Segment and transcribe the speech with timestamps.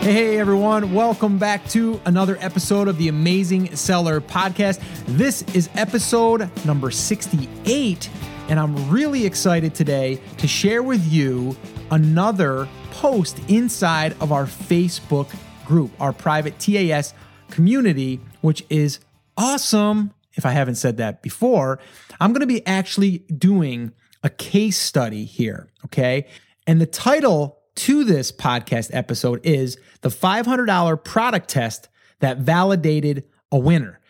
[0.00, 4.80] Hey, everyone, welcome back to another episode of the Amazing Seller Podcast.
[5.04, 8.08] This is episode number 68,
[8.48, 11.54] and I'm really excited today to share with you
[11.90, 15.30] another post inside of our Facebook
[15.66, 17.12] group, our private TAS
[17.50, 19.00] community, which is
[19.36, 20.14] awesome.
[20.32, 21.78] If I haven't said that before,
[22.18, 23.92] I'm going to be actually doing
[24.22, 26.26] a case study here, okay?
[26.66, 33.58] And the title to this podcast episode is the $500 product test that validated a
[33.58, 34.00] winner.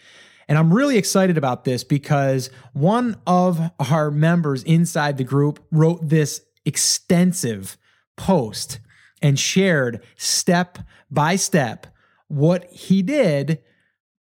[0.49, 6.01] And I'm really excited about this because one of our members inside the group wrote
[6.09, 7.79] this extensive
[8.17, 8.81] post
[9.23, 11.87] and shared step by step
[12.27, 13.61] what he did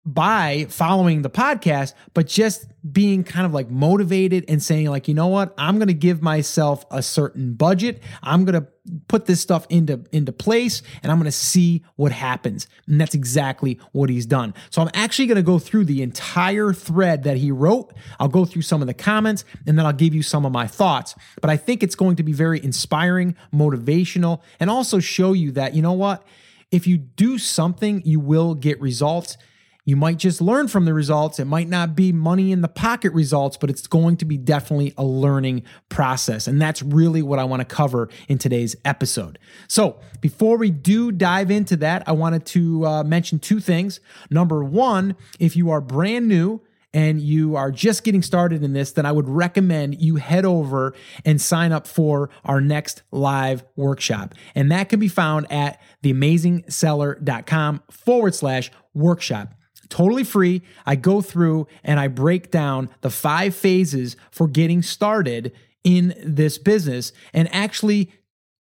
[0.07, 5.13] by following the podcast, but just being kind of like motivated and saying, like, you
[5.13, 8.01] know what, I'm going to give myself a certain budget.
[8.21, 8.67] I'm going to
[9.07, 12.67] put this stuff into into place and I'm going to see what happens.
[12.87, 14.53] And that's exactly what he's done.
[14.69, 17.93] So I'm actually going to go through the entire thread that he wrote.
[18.19, 20.67] I'll go through some of the comments and then I'll give you some of my
[20.67, 21.15] thoughts.
[21.41, 25.73] But I think it's going to be very inspiring, motivational, and also show you that,
[25.73, 26.23] you know what,
[26.71, 29.37] if you do something, you will get results
[29.85, 31.39] you might just learn from the results.
[31.39, 34.93] It might not be money in the pocket results, but it's going to be definitely
[34.97, 36.47] a learning process.
[36.47, 39.37] And that's really what I want to cover in today's episode.
[39.67, 43.99] So before we do dive into that, I wanted to uh, mention two things.
[44.31, 46.61] Number one, if you are brand new,
[46.93, 50.93] and you are just getting started in this, then I would recommend you head over
[51.25, 54.33] and sign up for our next live workshop.
[54.55, 59.53] And that can be found at theamazingseller.com forward slash workshop
[59.89, 60.61] totally free.
[60.85, 65.51] I go through and I break down the five phases for getting started
[65.83, 68.11] in this business and actually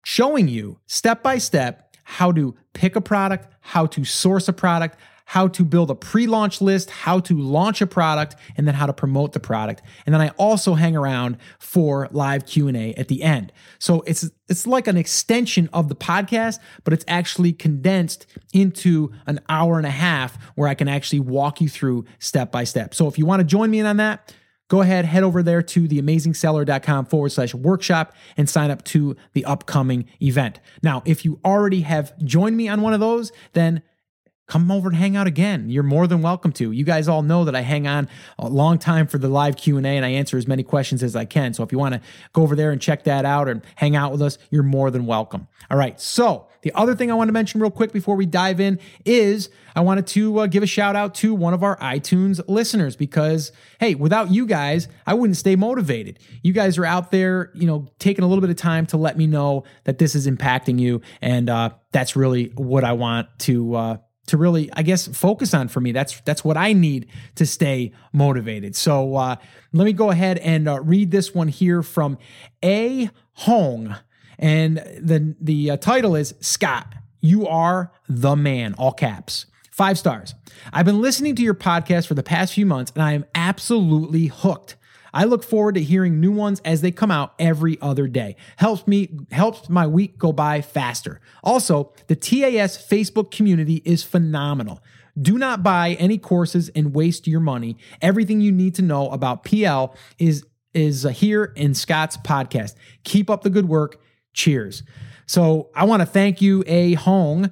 [0.03, 4.97] showing you step by step how to pick a product, how to source a product,
[5.25, 8.93] how to build a pre-launch list, how to launch a product, and then how to
[8.93, 9.81] promote the product.
[10.05, 13.51] And then I also hang around for live Q&A at the end.
[13.79, 19.39] So it's it's like an extension of the podcast, but it's actually condensed into an
[19.49, 22.93] hour and a half where I can actually walk you through step by step.
[22.93, 24.33] So if you want to join me in on that,
[24.67, 29.45] go ahead, head over there to theamazingseller.com forward slash workshop and sign up to the
[29.45, 30.59] upcoming event.
[30.81, 33.81] Now, if you already have joined me on one of those, then
[34.47, 35.69] come over and hang out again.
[35.69, 36.71] You're more than welcome to.
[36.71, 39.81] You guys all know that i hang on a long time for the live q&a
[39.81, 41.53] and i answer as many questions as i can.
[41.53, 42.01] So if you want to
[42.33, 45.05] go over there and check that out and hang out with us you're more than
[45.05, 45.47] welcome.
[45.71, 48.59] All right so the other thing i want to mention real quick before we dive
[48.59, 52.41] in is i wanted to uh, give a shout out to one of our itunes
[52.47, 56.19] listeners because hey without you guys i wouldn't stay motivated.
[56.41, 59.17] You guys are out there you know taking a little bit of time to let
[59.17, 63.75] me know that this is impacting you and uh, that's really what i want to
[63.75, 65.91] uh, to really i guess focus on for me.
[65.91, 68.75] That's that's what i need to stay motivated.
[68.75, 69.35] So uh,
[69.71, 72.17] let me go ahead and uh, read this one here from
[72.63, 73.09] a.
[73.35, 73.95] Hong.
[74.37, 79.45] And the the uh, title is scott you are the man all caps.
[79.71, 80.35] Five stars.
[80.73, 84.27] I've been listening to your podcast for the past few months and i am absolutely
[84.27, 84.75] hooked
[85.13, 88.35] I look forward to hearing new ones as they come out every other day.
[88.57, 91.21] Helps me helps my week go by faster.
[91.43, 94.81] Also, the TAS Facebook community is phenomenal.
[95.21, 97.77] Do not buy any courses and waste your money.
[98.01, 102.73] Everything you need to know about PL is is here in Scott's podcast.
[103.03, 104.01] Keep up the good work.
[104.33, 104.81] Cheers.
[105.27, 107.51] So, I want to thank you A Hong.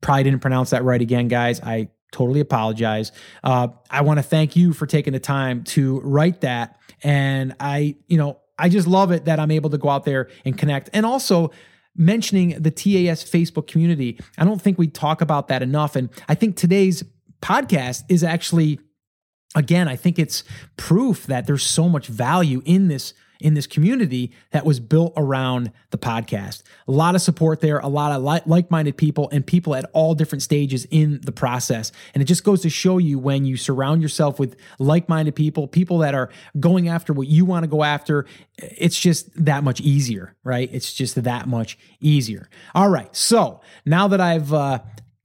[0.00, 1.60] Probably didn't pronounce that right again, guys.
[1.60, 3.10] I totally apologize.
[3.42, 6.78] Uh, I want to thank you for taking the time to write that.
[7.02, 10.28] And I, you know, I just love it that I'm able to go out there
[10.44, 10.90] and connect.
[10.92, 11.50] And also,
[11.96, 14.18] mentioning the TAS Facebook community.
[14.38, 15.96] I don't think we talk about that enough.
[15.96, 17.04] And I think today's
[17.42, 18.80] podcast is actually,
[19.54, 20.44] again, I think it's
[20.76, 25.72] proof that there's so much value in this in this community that was built around
[25.90, 26.62] the podcast.
[26.88, 30.14] A lot of support there, a lot of like minded people, and people at all
[30.14, 31.92] different stages in the process.
[32.14, 35.68] And it just goes to show you when you surround yourself with like minded people,
[35.68, 38.26] people that are going after what you want to go after,
[38.58, 40.68] it's just that much easier, right?
[40.72, 42.48] It's just that much easier.
[42.74, 43.14] All right.
[43.14, 44.80] So now that I've uh,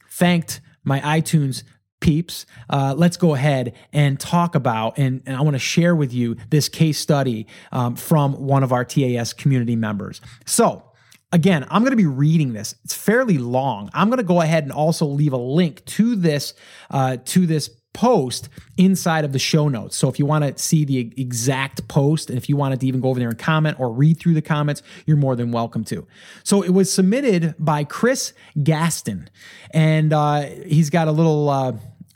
[0.10, 1.64] thanked my iTunes
[2.00, 6.14] peeps, uh, let's go ahead and talk about, and, and I want to share with
[6.14, 10.22] you this case study um, from one of our TAS community members.
[10.46, 10.84] So,
[11.32, 12.76] again, I'm going to be reading this.
[12.84, 13.90] It's fairly long.
[13.94, 16.54] I'm going to go ahead and also leave a link to this
[16.90, 19.96] uh, to this post inside of the show notes.
[19.96, 23.02] So if you want to see the exact post and if you wanted to even
[23.02, 26.06] go over there and comment or read through the comments, you're more than welcome to.
[26.44, 29.30] So it was submitted by Chris Gaston,
[29.72, 31.74] and uh, he's got a little, uh,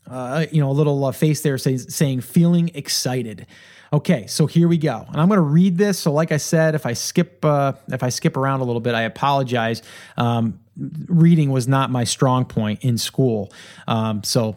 [0.08, 3.48] uh, you know, a little uh, face there saying, saying feeling excited.
[3.94, 6.00] Okay, so here we go, and I'm going to read this.
[6.00, 8.96] So, like I said, if I skip uh, if I skip around a little bit,
[8.96, 9.82] I apologize.
[10.16, 13.52] Um, reading was not my strong point in school,
[13.90, 14.56] um, so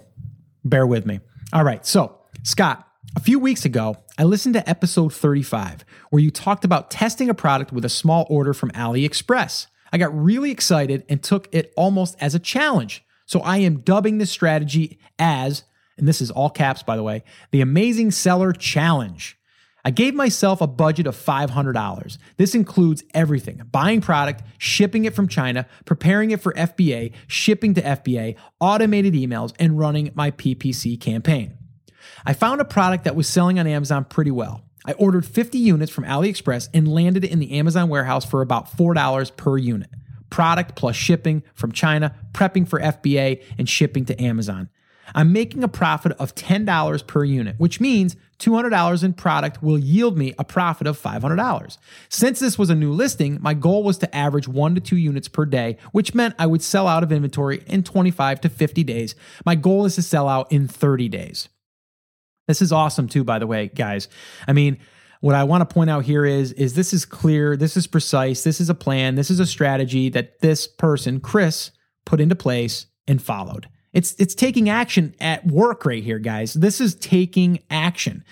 [0.64, 1.20] bear with me.
[1.52, 6.30] All right, so Scott, a few weeks ago, I listened to episode 35 where you
[6.30, 9.66] talked about testing a product with a small order from AliExpress.
[9.92, 13.04] I got really excited and took it almost as a challenge.
[13.26, 15.64] So I am dubbing this strategy as
[15.96, 19.38] and this is all caps, by the way, the Amazing Seller Challenge.
[19.84, 22.18] I gave myself a budget of $500.
[22.38, 27.82] This includes everything buying product, shipping it from China, preparing it for FBA, shipping to
[27.82, 31.58] FBA, automated emails, and running my PPC campaign.
[32.24, 34.62] I found a product that was selling on Amazon pretty well.
[34.86, 38.74] I ordered 50 units from AliExpress and landed it in the Amazon warehouse for about
[38.76, 39.90] $4 per unit.
[40.30, 44.68] Product plus shipping from China, prepping for FBA, and shipping to Amazon.
[45.14, 50.18] I'm making a profit of $10 per unit, which means $200 in product will yield
[50.18, 51.78] me a profit of $500.
[52.08, 55.28] Since this was a new listing, my goal was to average one to two units
[55.28, 59.14] per day, which meant I would sell out of inventory in 25 to 50 days.
[59.46, 61.48] My goal is to sell out in 30 days.
[62.48, 64.08] This is awesome too, by the way, guys.
[64.46, 64.78] I mean,
[65.20, 68.44] what I want to point out here is is this is clear, this is precise,
[68.44, 71.70] this is a plan, this is a strategy that this person, Chris,
[72.04, 73.68] put into place and followed.
[73.94, 76.52] It's it's taking action at work right here, guys.
[76.52, 78.24] This is taking action.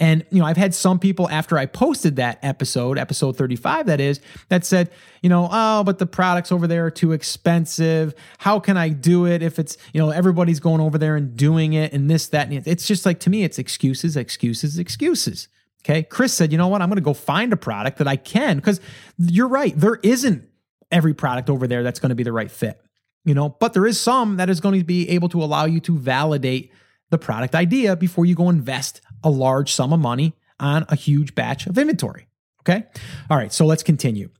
[0.00, 4.00] And you know, I've had some people after I posted that episode, episode 35 that
[4.00, 4.90] is, that said,
[5.22, 8.14] you know, oh, but the products over there are too expensive.
[8.38, 11.74] How can I do it if it's, you know, everybody's going over there and doing
[11.74, 15.48] it and this that and it's just like to me it's excuses, excuses, excuses.
[15.84, 16.02] Okay?
[16.02, 16.82] Chris said, "You know what?
[16.82, 18.80] I'm going to go find a product that I can because
[19.18, 20.48] you're right, there isn't
[20.90, 22.80] every product over there that's going to be the right fit."
[23.24, 25.80] You know, but there is some that is going to be able to allow you
[25.80, 26.72] to validate
[27.10, 31.34] the product idea before you go invest a large sum of money on a huge
[31.34, 32.28] batch of inventory.
[32.62, 32.86] Okay.
[33.28, 33.52] All right.
[33.52, 34.30] So let's continue.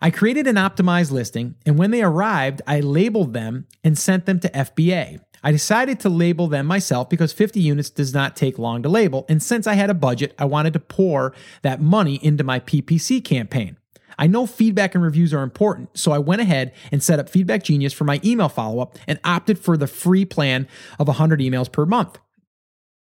[0.00, 4.40] I created an optimized listing, and when they arrived, I labeled them and sent them
[4.40, 5.20] to FBA.
[5.42, 9.26] I decided to label them myself because 50 units does not take long to label.
[9.28, 13.22] And since I had a budget, I wanted to pour that money into my PPC
[13.22, 13.76] campaign.
[14.18, 17.62] I know feedback and reviews are important, so I went ahead and set up Feedback
[17.62, 20.68] Genius for my email follow up and opted for the free plan
[20.98, 22.18] of 100 emails per month.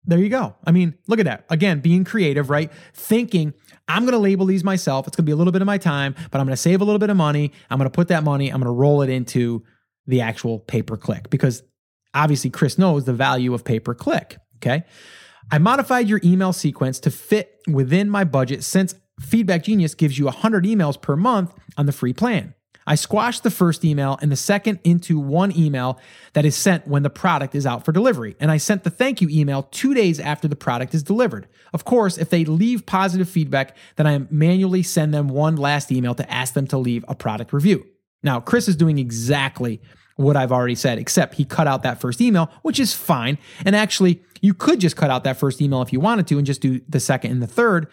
[0.05, 0.55] There you go.
[0.65, 1.45] I mean, look at that.
[1.49, 2.71] Again, being creative, right?
[2.93, 3.53] Thinking,
[3.87, 5.07] I'm going to label these myself.
[5.07, 6.81] It's going to be a little bit of my time, but I'm going to save
[6.81, 7.53] a little bit of money.
[7.69, 9.63] I'm going to put that money, I'm going to roll it into
[10.05, 11.63] the actual pay per click because
[12.13, 14.37] obviously Chris knows the value of pay per click.
[14.57, 14.83] Okay.
[15.51, 20.25] I modified your email sequence to fit within my budget since Feedback Genius gives you
[20.25, 22.53] 100 emails per month on the free plan.
[22.85, 25.99] I squashed the first email and the second into one email
[26.33, 28.35] that is sent when the product is out for delivery.
[28.39, 31.47] And I sent the thank you email two days after the product is delivered.
[31.73, 36.13] Of course, if they leave positive feedback, then I manually send them one last email
[36.15, 37.85] to ask them to leave a product review.
[38.21, 39.81] Now, Chris is doing exactly
[40.15, 43.37] what I've already said, except he cut out that first email, which is fine.
[43.65, 46.45] And actually, you could just cut out that first email if you wanted to and
[46.45, 47.87] just do the second and the third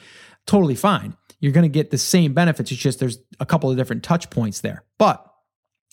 [0.46, 1.16] totally fine.
[1.40, 2.70] You're going to get the same benefits.
[2.70, 4.84] It's just there's a couple of different touch points there.
[4.98, 5.26] But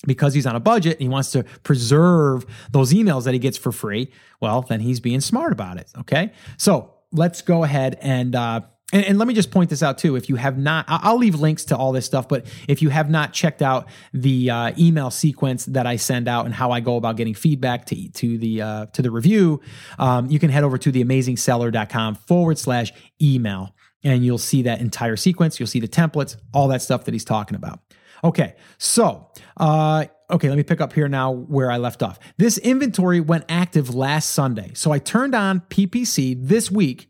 [0.06, 3.57] because he's on a budget and he wants to preserve those emails that he gets
[3.57, 5.90] for free, well, then he's being smart about it.
[6.00, 6.33] Okay.
[6.57, 8.62] So let's go ahead and, uh,
[8.94, 10.16] and, and, let me just point this out too.
[10.16, 13.10] If you have not, I'll leave links to all this stuff, but if you have
[13.10, 16.95] not checked out the uh, email sequence that I send out and how I go
[16.95, 19.60] about getting feedback to, to the uh, to the review,
[20.00, 25.16] um, you can head over to theamazingseller.com forward slash email and you'll see that entire
[25.16, 25.59] sequence.
[25.59, 27.80] You'll see the templates, all that stuff that he's talking about.
[28.23, 29.27] Okay, so
[29.57, 32.19] uh, okay, let me pick up here now where I left off.
[32.37, 37.09] This inventory went active last Sunday, so I turned on PPC this week,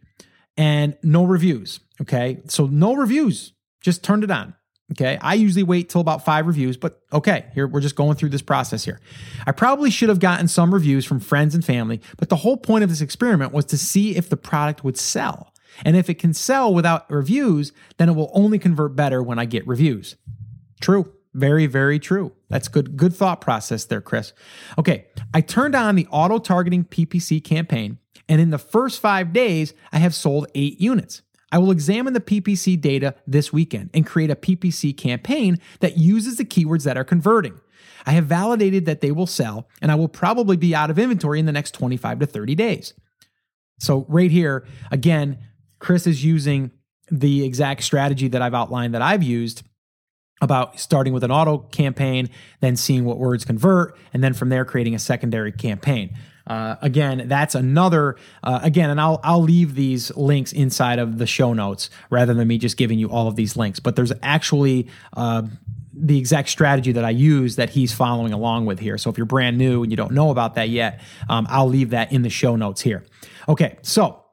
[0.57, 1.79] and no reviews.
[2.01, 4.53] Okay, so no reviews, just turned it on.
[4.93, 8.29] Okay, I usually wait till about five reviews, but okay, here we're just going through
[8.29, 9.01] this process here.
[9.45, 12.83] I probably should have gotten some reviews from friends and family, but the whole point
[12.85, 15.53] of this experiment was to see if the product would sell.
[15.85, 19.45] And if it can sell without reviews, then it will only convert better when I
[19.45, 20.15] get reviews.
[20.81, 21.13] True.
[21.33, 22.31] Very, very true.
[22.49, 22.97] That's good.
[22.97, 24.33] Good thought process there, Chris.
[24.77, 25.05] Okay.
[25.33, 29.99] I turned on the auto targeting PPC campaign, and in the first five days, I
[29.99, 31.21] have sold eight units.
[31.51, 36.37] I will examine the PPC data this weekend and create a PPC campaign that uses
[36.37, 37.59] the keywords that are converting.
[38.05, 41.39] I have validated that they will sell, and I will probably be out of inventory
[41.39, 42.93] in the next 25 to 30 days.
[43.79, 45.37] So, right here, again,
[45.79, 46.71] Chris is using
[47.09, 49.63] the exact strategy that I've outlined that I've used
[50.41, 52.29] about starting with an auto campaign,
[52.59, 56.15] then seeing what words convert, and then from there creating a secondary campaign.
[56.45, 58.15] Uh, again, that's another.
[58.43, 62.47] Uh, again, and I'll I'll leave these links inside of the show notes rather than
[62.47, 63.79] me just giving you all of these links.
[63.79, 65.43] But there's actually uh,
[65.93, 68.97] the exact strategy that I use that he's following along with here.
[68.97, 71.89] So if you're brand new and you don't know about that yet, um, I'll leave
[71.89, 73.03] that in the show notes here.
[73.49, 74.23] Okay, so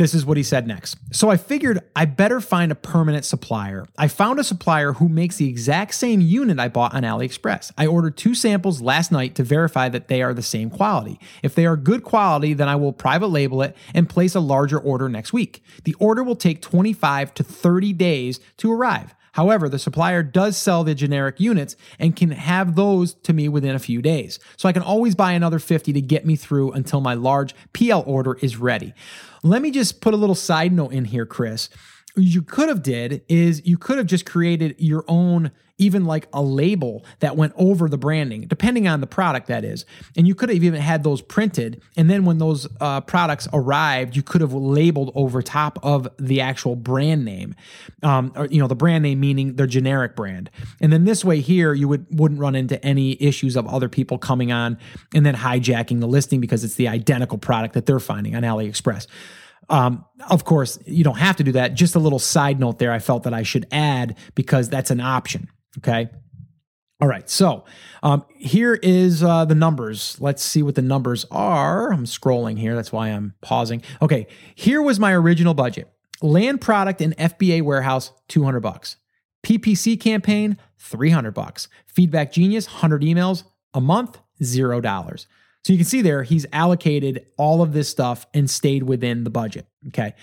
[0.00, 0.96] this is what he said next.
[1.12, 3.84] So I figured I better find a permanent supplier.
[3.98, 7.72] I found a supplier who makes the exact same unit I bought on AliExpress.
[7.76, 11.20] I ordered two samples last night to verify that they are the same quality.
[11.42, 14.78] If they are good quality, then I will private label it and place a larger
[14.78, 15.62] order next week.
[15.84, 19.14] The order will take 25 to 30 days to arrive.
[19.32, 23.74] However, the supplier does sell the generic units and can have those to me within
[23.74, 24.38] a few days.
[24.56, 28.02] So I can always buy another 50 to get me through until my large PL
[28.06, 28.94] order is ready.
[29.42, 31.68] Let me just put a little side note in here, Chris
[32.16, 35.50] you could have did is you could have just created your own
[35.80, 39.86] even like a label that went over the branding depending on the product that is.
[40.16, 41.80] And you could have even had those printed.
[41.96, 46.40] And then when those uh, products arrived you could have labeled over top of the
[46.42, 47.54] actual brand name
[48.02, 50.50] um, or you know the brand name meaning their generic brand.
[50.80, 54.18] And then this way here you would wouldn't run into any issues of other people
[54.18, 54.78] coming on
[55.14, 59.06] and then hijacking the listing because it's the identical product that they're finding on aliexpress
[59.68, 61.74] um, of course, you don't have to do that.
[61.74, 65.00] Just a little side note there, I felt that I should add because that's an
[65.00, 65.48] option.
[65.78, 66.08] Okay.
[67.00, 67.28] All right.
[67.30, 67.64] So
[68.02, 70.16] um, here is uh, the numbers.
[70.20, 71.92] Let's see what the numbers are.
[71.92, 72.74] I'm scrolling here.
[72.74, 73.82] That's why I'm pausing.
[74.02, 74.26] Okay.
[74.54, 75.88] Here was my original budget
[76.22, 78.96] land product and FBA warehouse, 200 bucks.
[79.42, 81.68] PPC campaign, 300 bucks.
[81.86, 85.26] Feedback Genius, 100 emails a month, $0.
[85.64, 89.30] So you can see there, he's allocated all of this stuff and stayed within the
[89.30, 89.66] budget.
[89.88, 90.14] Okay.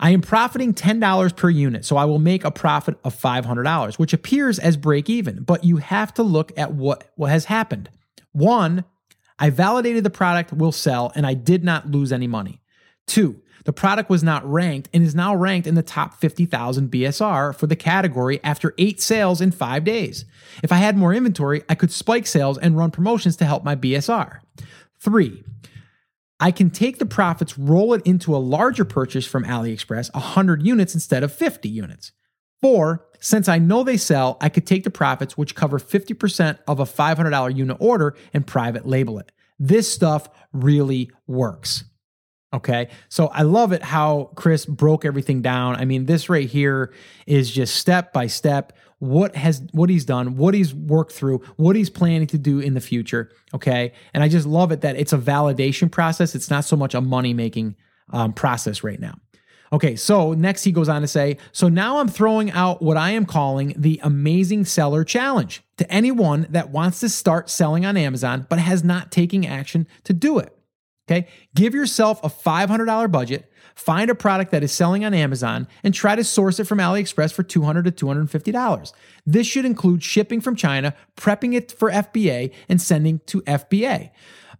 [0.00, 4.12] I am profiting $10 per unit, so I will make a profit of $500, which
[4.12, 7.90] appears as break even, but you have to look at what, what has happened.
[8.32, 8.84] One,
[9.38, 12.60] I validated the product will sell and I did not lose any money.
[13.06, 17.54] Two, the product was not ranked and is now ranked in the top 50,000 BSR
[17.54, 20.24] for the category after eight sales in five days.
[20.62, 23.76] If I had more inventory, I could spike sales and run promotions to help my
[23.76, 24.38] BSR.
[25.00, 25.44] Three,
[26.40, 30.94] I can take the profits, roll it into a larger purchase from AliExpress, 100 units
[30.94, 32.12] instead of 50 units.
[32.60, 36.80] Four, since I know they sell, I could take the profits, which cover 50% of
[36.80, 39.32] a $500 unit order, and private label it.
[39.58, 41.84] This stuff really works.
[42.52, 42.88] Okay.
[43.08, 45.76] So I love it how Chris broke everything down.
[45.76, 46.94] I mean, this right here
[47.26, 51.76] is just step by step what has what he's done, what he's worked through, what
[51.76, 53.30] he's planning to do in the future.
[53.54, 56.34] Okay, and I just love it that it's a validation process.
[56.34, 57.76] It's not so much a money making
[58.10, 59.14] um, process right now.
[59.72, 63.10] Okay, so next he goes on to say, so now I'm throwing out what I
[63.10, 68.46] am calling the Amazing Seller Challenge to anyone that wants to start selling on Amazon
[68.48, 70.57] but has not taken action to do it.
[71.10, 75.94] Okay, give yourself a $500 budget Find a product that is selling on Amazon and
[75.94, 78.92] try to source it from AliExpress for $200 to $250.
[79.24, 84.10] This should include shipping from China, prepping it for FBA, and sending to FBA.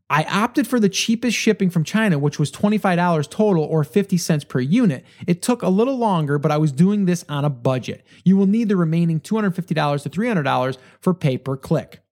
[0.08, 4.44] I opted for the cheapest shipping from China, which was $25 total or 50 cents
[4.44, 5.04] per unit.
[5.26, 8.06] It took a little longer, but I was doing this on a budget.
[8.24, 12.02] You will need the remaining $250 to $300 for pay per click.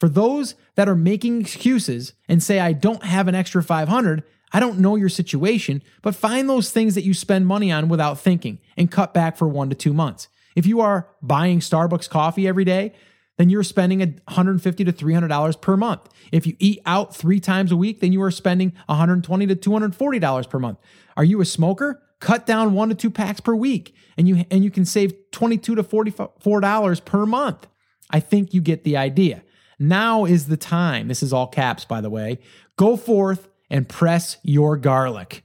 [0.00, 4.58] For those that are making excuses and say I don't have an extra 500, I
[4.58, 8.58] don't know your situation, but find those things that you spend money on without thinking
[8.78, 10.28] and cut back for one to two months.
[10.56, 12.94] If you are buying Starbucks coffee every day,
[13.36, 16.08] then you're spending 150 to $300 per month.
[16.32, 20.50] If you eat out three times a week, then you are spending 120 to $240
[20.50, 20.78] per month.
[21.16, 22.02] Are you a smoker?
[22.20, 25.74] Cut down one to two packs per week and you, and you can save 22
[25.76, 27.66] to $44 per month.
[28.10, 29.42] I think you get the idea.
[29.80, 31.08] Now is the time.
[31.08, 32.38] This is all caps, by the way.
[32.76, 35.42] Go forth and press your garlic.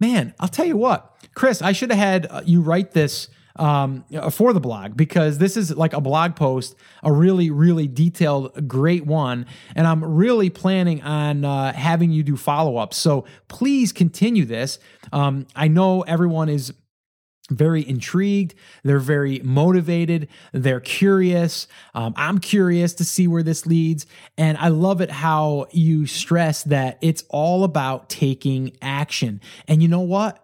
[0.00, 3.28] Man, I'll tell you what, Chris, I should have had uh, you write this
[3.58, 8.68] um, for the blog because this is like a blog post, a really, really detailed,
[8.68, 9.46] great one.
[9.74, 12.96] And I'm really planning on uh, having you do follow ups.
[12.96, 14.78] So please continue this.
[15.12, 16.74] Um, I know everyone is
[17.50, 18.54] very intrigued.
[18.82, 20.28] They're very motivated.
[20.52, 21.68] They're curious.
[21.94, 24.06] Um, I'm curious to see where this leads.
[24.36, 29.40] And I love it how you stress that it's all about taking action.
[29.68, 30.42] And you know what?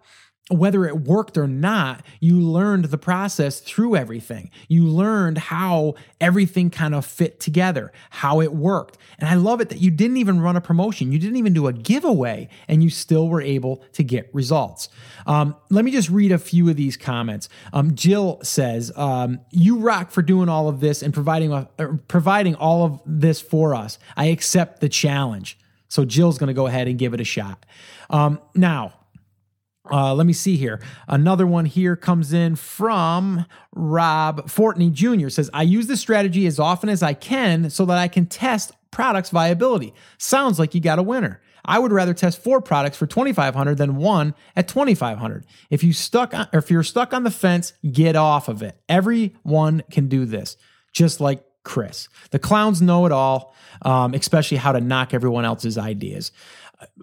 [0.49, 4.51] Whether it worked or not, you learned the process through everything.
[4.67, 8.97] You learned how everything kind of fit together, how it worked.
[9.19, 11.67] And I love it that you didn't even run a promotion, you didn't even do
[11.67, 14.89] a giveaway, and you still were able to get results.
[15.25, 17.47] Um, let me just read a few of these comments.
[17.71, 21.67] Um, Jill says, um, "You rock for doing all of this and providing uh,
[22.09, 23.97] providing all of this for us.
[24.17, 25.57] I accept the challenge."
[25.87, 27.65] So Jill's going to go ahead and give it a shot.
[28.09, 28.93] Um, now
[29.91, 30.79] uh, let me see here.
[31.07, 35.29] Another one here comes in from Rob Fortney Jr.
[35.29, 38.71] says, I use this strategy as often as I can so that I can test
[38.91, 39.93] products viability.
[40.17, 41.41] Sounds like you got a winner.
[41.65, 45.45] I would rather test four products for 2500 than one at 2500.
[45.69, 48.77] If you stuck on, or if you're stuck on the fence, get off of it.
[48.89, 50.57] Everyone can do this.
[50.93, 52.09] Just like Chris.
[52.31, 56.31] The clowns know it all, um, especially how to knock everyone else's ideas.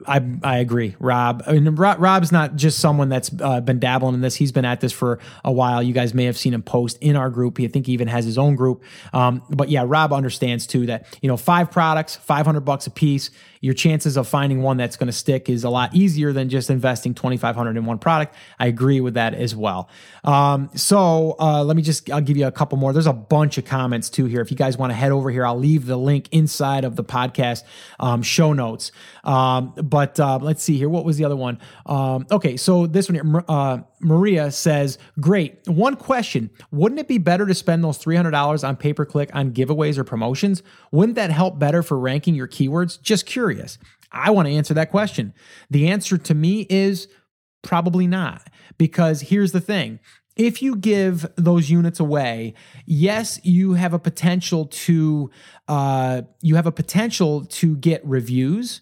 [0.06, 1.42] I I agree, Rob.
[1.46, 4.34] I mean, Rob's not just someone that's uh, been dabbling in this.
[4.34, 5.82] He's been at this for a while.
[5.82, 7.58] You guys may have seen him post in our group.
[7.58, 8.82] He, I think he even has his own group.
[9.12, 12.90] Um, but yeah, Rob understands too that you know five products, five hundred bucks a
[12.90, 16.48] piece your chances of finding one that's going to stick is a lot easier than
[16.48, 19.88] just investing 2500 in one product i agree with that as well
[20.24, 23.58] um, so uh, let me just i'll give you a couple more there's a bunch
[23.58, 25.96] of comments too here if you guys want to head over here i'll leave the
[25.96, 27.62] link inside of the podcast
[27.98, 28.92] um, show notes
[29.24, 33.08] um, but uh, let's see here what was the other one um, okay so this
[33.08, 35.58] one here uh, Maria says, Great.
[35.66, 39.52] One question Wouldn't it be better to spend those $300 on pay per click on
[39.52, 40.62] giveaways or promotions?
[40.90, 43.00] Wouldn't that help better for ranking your keywords?
[43.00, 43.78] Just curious.
[44.12, 45.34] I want to answer that question.
[45.68, 47.08] The answer to me is
[47.62, 48.48] probably not.
[48.78, 50.00] Because here's the thing
[50.36, 52.54] if you give those units away,
[52.86, 55.30] yes, you have a potential to
[55.68, 58.80] uh, you have a potential to get reviews,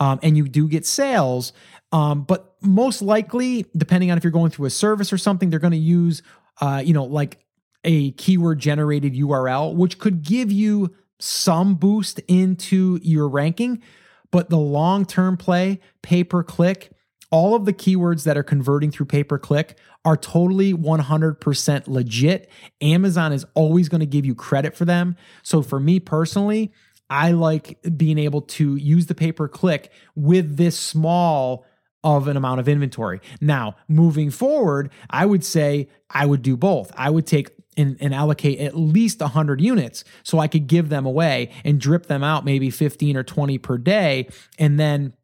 [0.00, 1.52] um, and you do get sales.
[1.92, 5.58] Um, but most likely, depending on if you're going through a service or something, they're
[5.58, 6.22] going to use,
[6.60, 7.38] uh, you know, like
[7.84, 13.82] a keyword generated URL, which could give you some boost into your ranking.
[14.30, 16.92] But the long term play, pay per click,
[17.30, 22.50] all of the keywords that are converting through pay per click are totally 100% legit.
[22.80, 25.16] Amazon is always going to give you credit for them.
[25.42, 26.72] So for me personally,
[27.10, 31.66] I like being able to use the pay per click with this small
[32.02, 33.20] of an amount of inventory.
[33.40, 36.90] Now, moving forward, I would say I would do both.
[36.96, 41.06] I would take and, and, allocate at least 100 units so I could give them
[41.06, 44.28] away and drip them out maybe 15 or 20 per day.
[44.58, 45.14] And then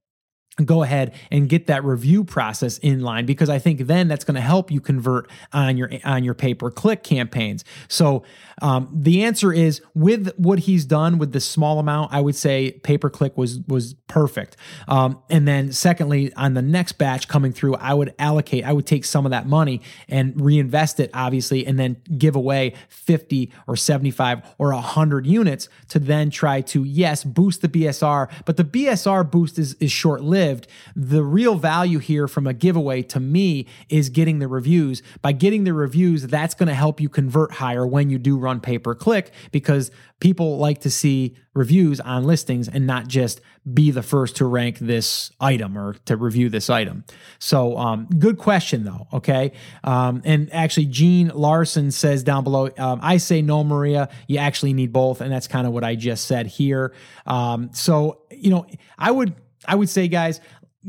[0.64, 4.36] go ahead and get that review process in line because I think then that's going
[4.36, 7.64] to help you convert on your on your pay per click campaigns.
[7.88, 8.22] So
[8.62, 12.72] um, the answer is with what he's done with the small amount, I would say
[12.72, 14.56] pay per click was was perfect.
[14.88, 18.86] Um, and then secondly, on the next batch coming through, I would allocate, I would
[18.86, 23.76] take some of that money and reinvest it, obviously, and then give away 50 or
[23.76, 29.30] 75 or 100 units to then try to yes boost the BSR, but the BSR
[29.30, 30.66] boost is is short lived lived.
[30.94, 35.02] The real value here from a giveaway to me is getting the reviews.
[35.22, 38.60] By getting the reviews, that's going to help you convert higher when you do run
[38.60, 43.40] pay per click because people like to see reviews on listings and not just
[43.72, 47.04] be the first to rank this item or to review this item.
[47.38, 49.08] So, um, good question though.
[49.12, 49.52] Okay.
[49.82, 54.72] Um, and actually, Gene Larson says down below, um, I say no, Maria, you actually
[54.72, 55.20] need both.
[55.20, 56.94] And that's kind of what I just said here.
[57.26, 58.66] Um, so, you know,
[58.98, 59.34] I would
[59.66, 60.40] I would say, guys,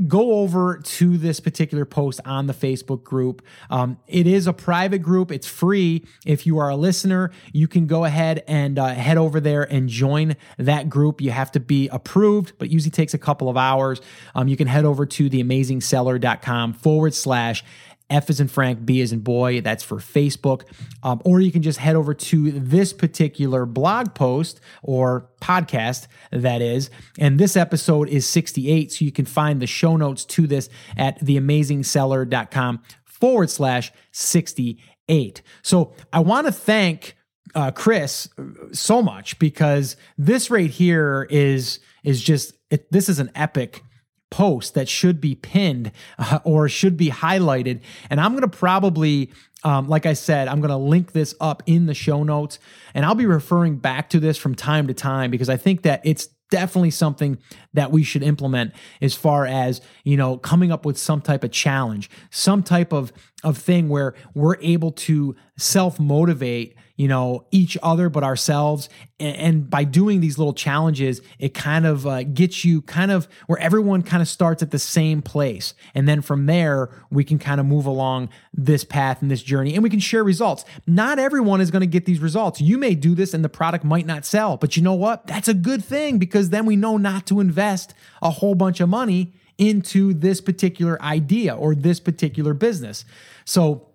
[0.06, 3.42] go over to this particular post on the Facebook group.
[3.70, 5.32] Um, it is a private group.
[5.32, 6.06] It's free.
[6.26, 9.90] If you are a listener, you can go ahead and uh, head over there and
[9.90, 11.22] join that group.
[11.22, 14.02] You have to be approved, but usually takes a couple of hours.
[14.36, 17.64] Um, you can head over to theamazingseller.com forward slash
[18.10, 19.62] F is in Frank, B is in boy.
[19.62, 20.64] That's for Facebook.
[21.04, 26.62] Um, or you can just head over to this particular blog post or podcast, that
[26.62, 26.90] is.
[27.20, 28.92] And this episode is 68.
[28.92, 35.42] So you can find the show notes to this at theamazingseller.com forward slash 68.
[35.62, 37.18] So I want to thank
[37.56, 38.30] uh, Chris
[38.72, 43.84] so much because this right here is is just it, this is an epic
[44.30, 47.82] post that should be pinned uh, or should be highlighted.
[48.10, 49.32] And I'm going to probably,
[49.64, 52.60] um, like I said, I'm going to link this up in the show notes.
[52.94, 56.02] And I'll be referring back to this from time to time because I think that
[56.04, 57.38] it's definitely something
[57.74, 61.52] that we should implement as far as you know coming up with some type of
[61.52, 63.12] challenge some type of
[63.48, 68.90] of thing where we're able to self motivate you know, each other, but ourselves.
[69.20, 73.60] And, by doing these little challenges, it kind of uh, gets you kind of where
[73.60, 75.74] everyone kind of starts at the same place.
[75.94, 79.74] And then from there, we can kind of move along this path and this journey
[79.74, 80.66] and we can share results.
[80.86, 82.62] Not everyone is going to get these results.
[82.62, 85.28] You may do this and the product might not sell, but you know what?
[85.28, 88.90] That's a good thing because then we know not to invest a whole bunch of
[88.90, 93.06] money into this particular idea or this particular business.
[93.46, 93.88] So,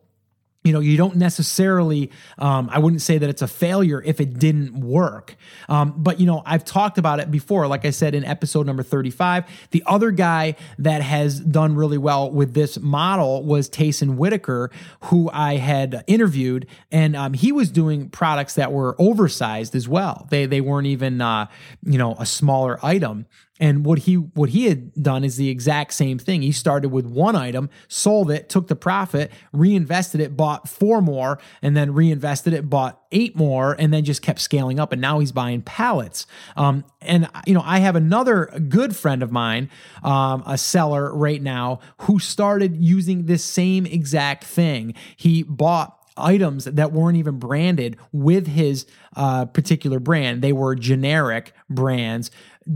[0.64, 4.38] you know you don't necessarily um, i wouldn't say that it's a failure if it
[4.38, 5.36] didn't work.
[5.68, 7.66] Um, but you know i've talked about it before.
[7.66, 12.30] Like i said in episode number 35 the other guy that has done really well
[12.30, 14.70] with this model was Tayson Whitaker
[15.04, 20.26] who i had interviewed and um, he was doing products that were oversized as well.
[20.30, 21.46] They, they weren't even uh,
[21.84, 23.26] you know a smaller item
[23.62, 26.42] and what he what he had done is the exact same thing.
[26.42, 31.38] He started with one item, sold it, took the profit, reinvested it, bought four more,
[31.62, 34.90] and then reinvested it, bought eight more, and then just kept scaling up.
[34.90, 36.26] And now he's buying pallets.
[36.56, 39.70] Um, and you know, I have another good friend of mine,
[40.02, 44.94] um, a seller right now, who started using this same exact thing.
[45.16, 50.42] He bought items that weren't even branded with his uh, particular brand.
[50.42, 52.30] They were generic brands.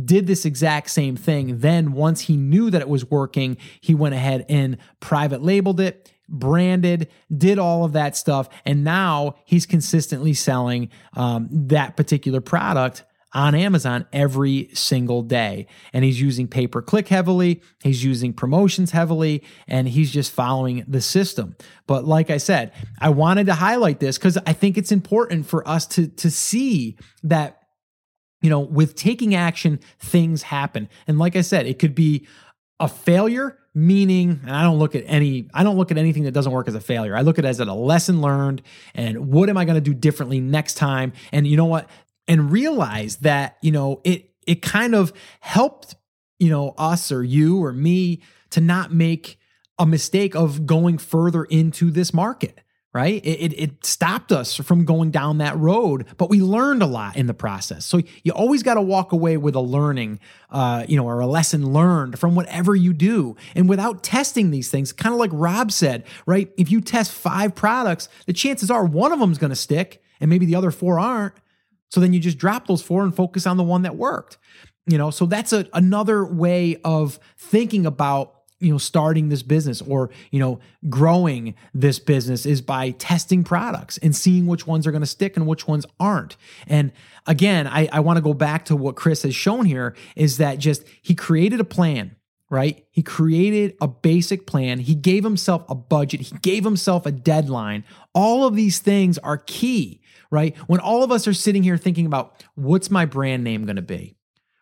[0.05, 1.59] Did this exact same thing.
[1.59, 6.12] Then, once he knew that it was working, he went ahead and private labeled it,
[6.29, 8.49] branded, did all of that stuff.
[8.64, 15.66] And now he's consistently selling um, that particular product on Amazon every single day.
[15.92, 20.85] And he's using pay per click heavily, he's using promotions heavily, and he's just following
[20.88, 21.55] the system.
[21.87, 25.66] But like I said, I wanted to highlight this because I think it's important for
[25.68, 27.62] us to, to see that.
[28.42, 30.88] You know, with taking action, things happen.
[31.07, 32.27] And like I said, it could be
[32.79, 36.33] a failure meaning and i don't look at any i don't look at anything that
[36.33, 37.14] doesn't work as a failure.
[37.14, 38.62] I look at it as a lesson learned
[38.94, 41.12] and what am i going to do differently next time?
[41.31, 41.88] And you know what?
[42.27, 45.94] And realize that, you know, it it kind of helped,
[46.38, 49.38] you know, us or you or me to not make
[49.79, 52.61] a mistake of going further into this market
[52.97, 53.23] right?
[53.27, 57.15] It, it, it, stopped us from going down that road, but we learned a lot
[57.15, 57.85] in the process.
[57.85, 60.19] So you always got to walk away with a learning,
[60.51, 63.37] uh, you know, or a lesson learned from whatever you do.
[63.55, 66.51] And without testing these things, kind of like Rob said, right?
[66.57, 70.03] If you test five products, the chances are one of them is going to stick
[70.19, 71.35] and maybe the other four aren't.
[71.91, 74.39] So then you just drop those four and focus on the one that worked.
[74.87, 79.83] You know, so that's a, another way of thinking about you know starting this business
[79.83, 84.90] or you know growing this business is by testing products and seeing which ones are
[84.90, 86.92] going to stick and which ones aren't and
[87.27, 90.59] again i, I want to go back to what chris has shown here is that
[90.59, 92.16] just he created a plan
[92.49, 97.12] right he created a basic plan he gave himself a budget he gave himself a
[97.12, 100.57] deadline all of these things are key right?
[100.66, 103.83] When all of us are sitting here thinking about what's my brand name going to
[103.83, 104.16] be?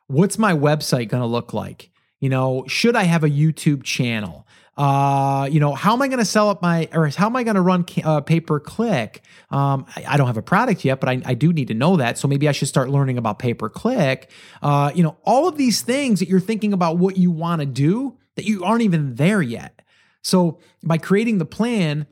[0.07, 1.91] What's my website going to look like?
[2.25, 4.47] You know, should I have a YouTube channel?
[4.79, 7.43] Uh, you know, how am I going to sell up my, or how am I
[7.43, 9.23] going to run uh, pay per click?
[9.51, 11.99] Um, I, I, don't have a product yet, but I, I, do need to know
[11.99, 12.17] that.
[12.17, 14.31] So maybe I should start learning about pay per click.
[14.63, 17.67] Uh, you know, all of these things that you're thinking about what you want to
[17.67, 19.83] do that you aren't even there yet.
[20.23, 22.07] So by creating the plan,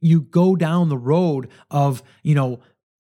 [0.00, 2.62] you go down the road of, you know,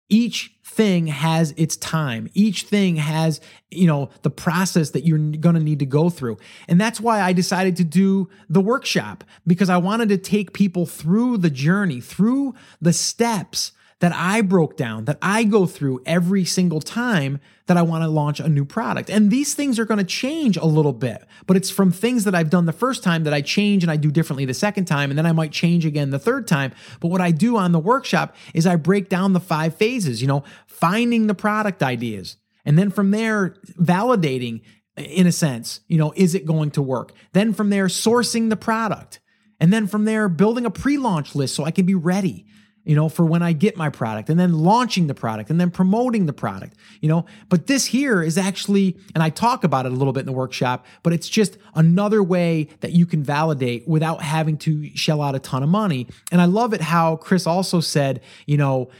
[0.09, 2.29] each thing has its time.
[2.35, 3.41] Each thing has,
[3.71, 6.39] you know, the process that you're going to need to go through.
[6.69, 10.87] And that's why I decided to do the workshop because I wanted to take people
[10.87, 13.73] through the journey, through the steps
[14.05, 18.09] that I broke down, that I go through every single time that I want to
[18.09, 19.09] launch a new product.
[19.09, 22.35] And these things are going to change a little bit, but it's from things that
[22.35, 25.11] I've done the first time that I change and I do differently the second time,
[25.11, 26.73] and then I might change again the third time.
[27.01, 30.29] But what I do on the workshop is I break down the five phases, you
[30.29, 32.37] know, finding the product ideas.
[32.67, 34.61] And then from there, validating
[34.99, 37.15] in a sense, you know, is it going to work?
[37.33, 39.21] Then from there, sourcing the product.
[39.61, 42.45] And then from there, building a pre launch list so I can be ready
[42.85, 45.71] you know, for when I get my product and then launching the product and then
[45.71, 47.25] promoting the product, you know.
[47.49, 50.33] But this here is actually, and I talk about it a little bit in the
[50.33, 55.35] workshop, but it's just another way that you can validate without having to shell out
[55.35, 56.09] a ton of money.
[56.31, 58.91] And I love it how Chris also said, you know,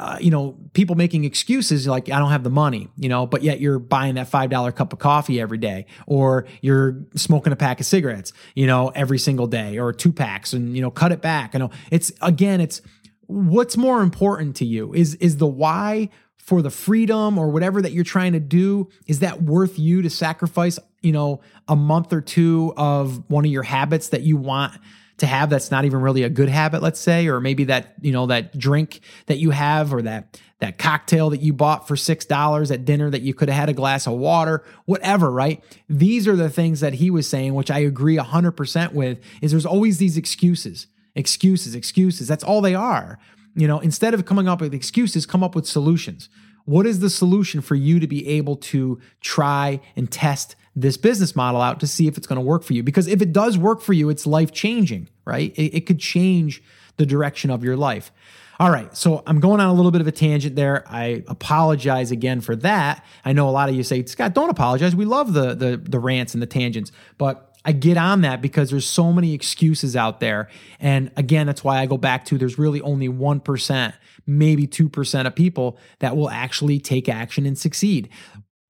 [0.00, 3.42] uh, you know, people making excuses like, I don't have the money, you know, but
[3.42, 7.80] yet you're buying that $5 cup of coffee every day, or you're smoking a pack
[7.80, 11.20] of cigarettes, you know, every single day, or two packs and, you know, cut it
[11.20, 11.52] back.
[11.52, 12.80] You know, it's again, it's,
[13.30, 17.92] what's more important to you is is the why for the freedom or whatever that
[17.92, 22.20] you're trying to do is that worth you to sacrifice you know a month or
[22.20, 24.74] two of one of your habits that you want
[25.20, 28.10] to have that's not even really a good habit, let's say, or maybe that, you
[28.10, 32.70] know, that drink that you have or that that cocktail that you bought for $6
[32.70, 35.64] at dinner that you could have had a glass of water, whatever, right?
[35.88, 39.64] These are the things that he was saying, which I agree 100% with, is there's
[39.64, 40.86] always these excuses.
[41.20, 42.26] Excuses, excuses.
[42.26, 43.18] That's all they are.
[43.54, 46.30] You know, instead of coming up with excuses, come up with solutions.
[46.64, 51.36] What is the solution for you to be able to try and test this business
[51.36, 52.82] model out to see if it's going to work for you?
[52.82, 55.52] Because if it does work for you, it's life changing, right?
[55.56, 56.62] It, it, could change
[56.96, 58.12] the direction of your life.
[58.58, 60.84] All right, so I'm going on a little bit of a tangent there.
[60.86, 63.04] I apologize again for that.
[63.24, 64.94] I know a lot of you say, Scott, don't apologize.
[64.94, 68.70] We love the the, the rants and the tangents, but I get on that because
[68.70, 70.48] there's so many excuses out there.
[70.78, 73.92] And again, that's why I go back to there's really only 1%,
[74.26, 78.08] maybe 2% of people that will actually take action and succeed.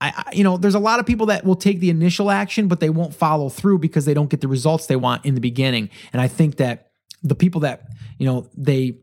[0.01, 2.81] I, you know, there's a lot of people that will take the initial action, but
[2.81, 5.91] they won't follow through because they don't get the results they want in the beginning.
[6.13, 6.91] And I think that
[7.23, 7.87] the people that,
[8.19, 8.99] you know, they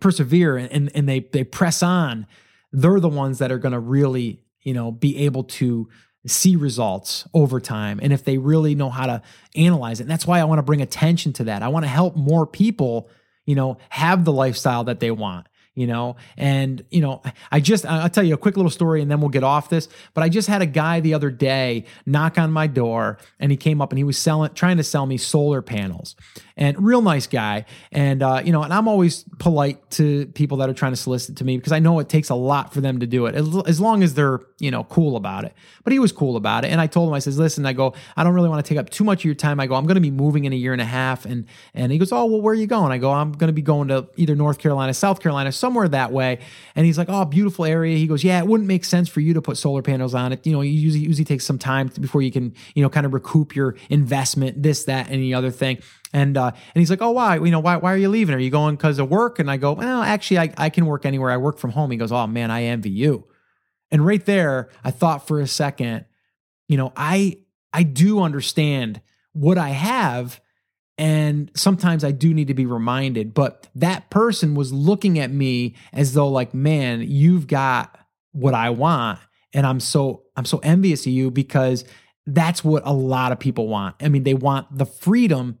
[0.00, 2.26] persevere and, and they, they press on,
[2.72, 5.88] they're the ones that are going to really, you know, be able to
[6.28, 9.22] see results over time and if they really know how to
[9.56, 10.04] analyze it.
[10.04, 11.62] And that's why I want to bring attention to that.
[11.62, 13.08] I want to help more people,
[13.46, 15.46] you know, have the lifestyle that they want
[15.78, 16.16] you know?
[16.36, 19.28] And you know i just i'll tell you a quick little story and then we'll
[19.28, 22.66] get off this but i just had a guy the other day knock on my
[22.66, 26.16] door and he came up and he was selling trying to sell me solar panels
[26.58, 27.64] and real nice guy.
[27.92, 31.36] And uh, you know and i'm always polite to people that are trying to solicit
[31.36, 33.80] to me because i know it takes a lot for them to do it as,
[33.80, 35.54] long as they're you know cool about it.
[35.84, 36.68] But he was cool about it.
[36.68, 38.78] And i told him i says listen i go i don't really want to take
[38.78, 39.60] up too much of your time.
[39.60, 41.24] I go i'm going to be moving in a year and a half.
[41.24, 42.90] And and he goes oh well where are you going?
[42.90, 45.52] I go i'm going to be going to either north carolina south carolina.
[45.52, 46.38] So somewhere that way.
[46.74, 47.98] And he's like, oh, beautiful area.
[47.98, 50.46] He goes, yeah, it wouldn't make sense for you to put solar panels on it.
[50.46, 53.12] You know, it usually, usually takes some time before you can, you know, kind of
[53.12, 55.78] recoup your investment, this, that, and the other thing.
[56.14, 57.36] And uh, and he's like, oh, why?
[57.36, 58.34] You know, why, why are you leaving?
[58.34, 59.38] Are you going because of work?
[59.38, 61.30] And I go, well, actually, I, I can work anywhere.
[61.30, 61.90] I work from home.
[61.90, 63.26] He goes, oh, man, I envy you.
[63.90, 66.06] And right there, I thought for a second,
[66.66, 67.40] you know, I
[67.74, 69.02] I do understand
[69.34, 70.40] what I have
[70.98, 75.76] and sometimes I do need to be reminded, but that person was looking at me
[75.92, 77.96] as though like, man, you've got
[78.32, 79.20] what I want.
[79.54, 81.84] And I'm so, I'm so envious of you because
[82.26, 83.94] that's what a lot of people want.
[84.00, 85.60] I mean, they want the freedom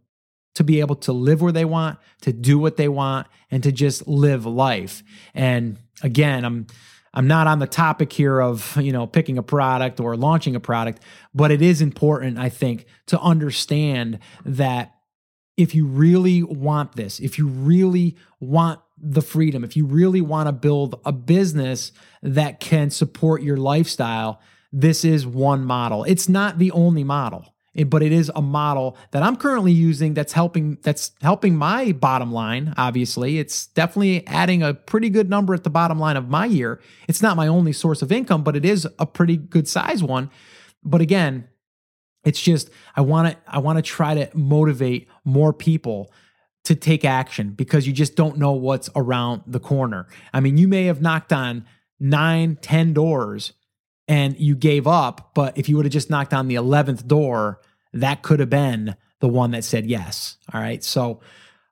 [0.56, 3.70] to be able to live where they want, to do what they want, and to
[3.70, 5.04] just live life.
[5.34, 6.66] And again, I'm,
[7.14, 10.60] I'm not on the topic here of, you know, picking a product or launching a
[10.60, 11.00] product,
[11.32, 14.97] but it is important, I think, to understand that
[15.58, 20.46] if you really want this, if you really want the freedom, if you really want
[20.46, 21.90] to build a business
[22.22, 24.40] that can support your lifestyle,
[24.72, 26.04] this is one model.
[26.04, 30.14] It's not the only model, eh, but it is a model that I'm currently using
[30.14, 33.40] that's helping that's helping my bottom line, obviously.
[33.40, 36.80] It's definitely adding a pretty good number at the bottom line of my year.
[37.08, 40.30] It's not my only source of income, but it is a pretty good size one.
[40.84, 41.48] But again,
[42.28, 46.12] it's just I want to I want to try to motivate more people
[46.64, 50.06] to take action because you just don't know what's around the corner.
[50.34, 51.64] I mean, you may have knocked on
[51.98, 53.54] nine, ten doors
[54.06, 57.62] and you gave up, but if you would have just knocked on the 11th door,
[57.94, 60.36] that could have been the one that said yes.
[60.52, 60.84] All right.
[60.84, 61.20] So,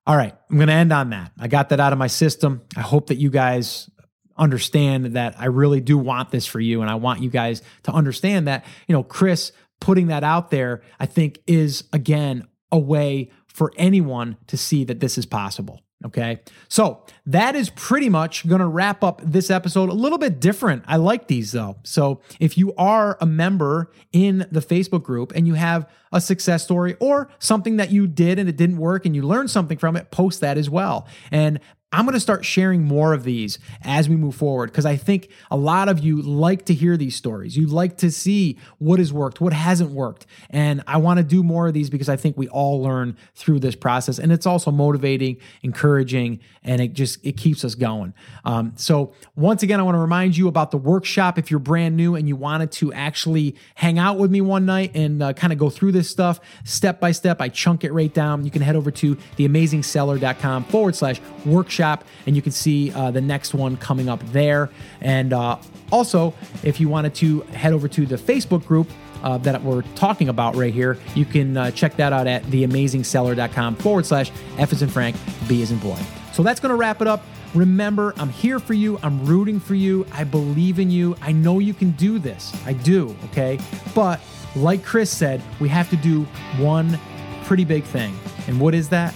[0.07, 1.33] all right, I'm going to end on that.
[1.38, 2.62] I got that out of my system.
[2.77, 3.90] I hope that you guys
[4.38, 7.92] understand that I really do want this for you and I want you guys to
[7.92, 13.30] understand that, you know, Chris putting that out there, I think is again a way
[13.46, 15.80] for anyone to see that this is possible.
[16.04, 16.40] Okay.
[16.68, 19.88] So that is pretty much going to wrap up this episode.
[19.88, 20.84] A little bit different.
[20.86, 21.78] I like these though.
[21.84, 26.62] So if you are a member in the Facebook group and you have a success
[26.62, 29.96] story or something that you did and it didn't work and you learned something from
[29.96, 31.08] it, post that as well.
[31.30, 31.60] And
[31.92, 35.31] I'm going to start sharing more of these as we move forward because I think
[35.53, 37.57] a lot of you like to hear these stories.
[37.57, 40.27] You like to see what has worked, what hasn't worked.
[40.51, 43.61] And I want to do more of these because I think we all learn through
[43.61, 44.18] this process.
[44.18, 48.14] And it's also motivating, encouraging, and it just it keeps us going.
[48.44, 51.38] Um, so once again, I want to remind you about the workshop.
[51.38, 54.90] If you're brand new and you wanted to actually hang out with me one night
[54.96, 58.12] and uh, kind of go through this stuff step by step, I chunk it right
[58.12, 58.44] down.
[58.44, 63.10] You can head over to theamazingseller.com forward slash workshop Shop, and you can see uh,
[63.10, 64.70] the next one coming up there.
[65.00, 65.58] And uh,
[65.92, 68.90] also, if you wanted to head over to the Facebook group,
[69.22, 73.74] uh, that we're talking about right here, you can uh, check that out at theamazingseller.com
[73.76, 75.16] forward slash F is in Frank,
[75.48, 75.98] B is in boy.
[76.32, 77.24] So that's going to wrap it up.
[77.54, 78.98] Remember, I'm here for you.
[79.02, 80.06] I'm rooting for you.
[80.12, 81.16] I believe in you.
[81.22, 82.54] I know you can do this.
[82.66, 83.58] I do, okay?
[83.94, 84.20] But
[84.54, 86.22] like Chris said, we have to do
[86.58, 86.98] one
[87.44, 88.14] pretty big thing.
[88.46, 89.14] And what is that?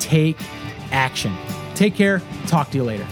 [0.00, 0.36] take
[0.90, 1.32] action.
[1.80, 2.20] Take care.
[2.46, 3.06] Talk to you later.